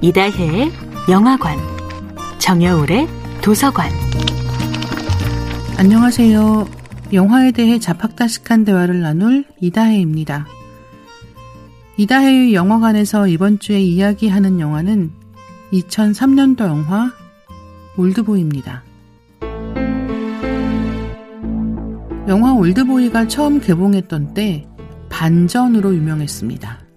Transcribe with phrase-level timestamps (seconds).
[0.00, 0.70] 이다혜의
[1.10, 1.58] 영화관,
[2.38, 3.08] 정여울의
[3.42, 3.90] 도서관.
[5.76, 6.68] 안녕하세요.
[7.12, 10.46] 영화에 대해 잡학다식한 대화를 나눌 이다혜입니다.
[11.96, 15.10] 이다혜의 영화관에서 이번 주에 이야기하는 영화는
[15.72, 17.12] 2003년도 영화
[17.96, 18.84] 올드보이입니다.
[22.28, 24.64] 영화 올드보이가 처음 개봉했던 때
[25.08, 26.87] 반전으로 유명했습니다.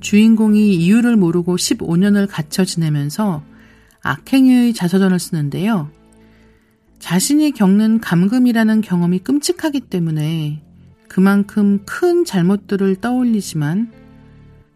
[0.00, 3.42] 주인공이 이유를 모르고 15년을 갇혀 지내면서
[4.02, 5.90] 악행의 자서전을 쓰는데요.
[6.98, 10.62] 자신이 겪는 감금이라는 경험이 끔찍하기 때문에
[11.08, 13.90] 그만큼 큰 잘못들을 떠올리지만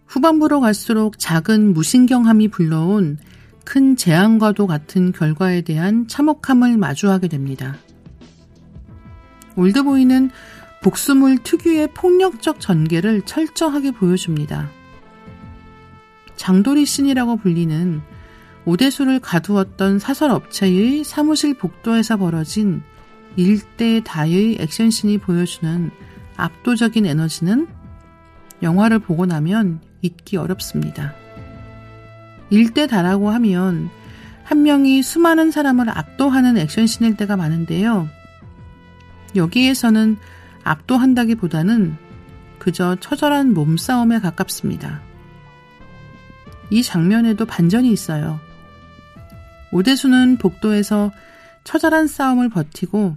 [0.06, 3.18] 후반부로 갈수록 작은 무신경함이 불러온
[3.64, 7.76] 큰 재앙과도 같은 결과에 대한 참혹함을 마주하게 됩니다.
[9.56, 10.30] 올드보이는
[10.82, 14.70] 복수물 특유의 폭력적 전개를 철저하게 보여줍니다.
[16.36, 18.02] 장도리 신이라고 불리는
[18.64, 22.82] 오대수를 가두었던 사설업체의 사무실 복도에서 벌어진
[23.36, 25.90] 일대 다의 액션신이 보여주는
[26.36, 27.66] 압도적인 에너지는
[28.62, 31.14] 영화를 보고 나면 잊기 어렵습니다.
[32.50, 33.90] 일대 다라고 하면
[34.44, 38.08] 한 명이 수많은 사람을 압도하는 액션신일 때가 많은데요.
[39.34, 40.16] 여기에서는
[40.62, 41.96] 압도한다기보다는
[42.58, 45.02] 그저 처절한 몸싸움에 가깝습니다.
[46.70, 48.40] 이 장면에도 반전이 있어요.
[49.72, 51.12] 오대수는 복도에서
[51.64, 53.16] 처절한 싸움을 버티고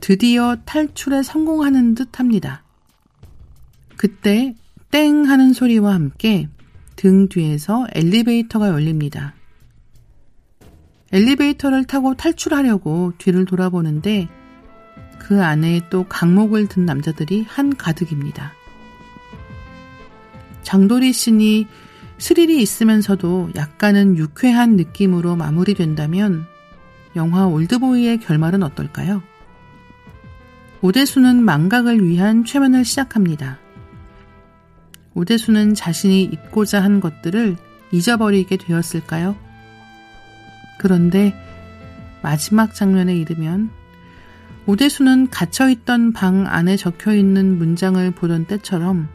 [0.00, 2.62] 드디어 탈출에 성공하는 듯 합니다.
[3.96, 4.54] 그때
[4.90, 6.48] 땡 하는 소리와 함께
[6.96, 9.34] 등 뒤에서 엘리베이터가 열립니다.
[11.12, 14.28] 엘리베이터를 타고 탈출하려고 뒤를 돌아보는데
[15.18, 18.52] 그 안에 또 강목을 든 남자들이 한 가득입니다.
[20.62, 21.66] 장도리 신이
[22.18, 26.46] 스릴이 있으면서도 약간은 유쾌한 느낌으로 마무리된다면
[27.14, 29.22] 영화 올드보이의 결말은 어떨까요?
[30.82, 33.58] 오대수는 망각을 위한 최면을 시작합니다.
[35.14, 37.56] 오대수는 자신이 잊고자 한 것들을
[37.90, 39.36] 잊어버리게 되었을까요?
[40.78, 41.34] 그런데
[42.22, 43.70] 마지막 장면에 이르면
[44.66, 49.08] 오대수는 갇혀있던 방 안에 적혀 있는 문장을 보던 때처럼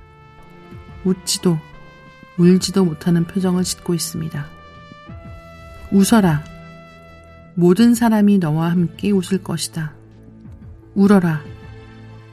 [1.03, 1.59] 웃지도
[2.41, 4.45] 울지도 못하는 표정을 짓고 있습니다.
[5.91, 6.43] 웃어라.
[7.53, 9.93] 모든 사람이 너와 함께 웃을 것이다.
[10.95, 11.41] 울어라.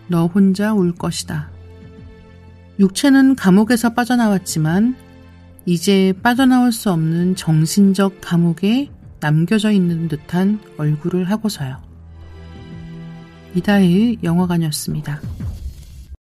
[0.06, 1.50] 너 혼자 울 것이다.
[2.78, 4.96] 육체는 감옥에서 빠져나왔지만
[5.66, 8.90] 이제 빠져나올 수 없는 정신적 감옥에
[9.20, 11.76] 남겨져 있는 듯한 얼굴을 하고서요.
[13.54, 15.20] 이다혜의 영화관이었습니다.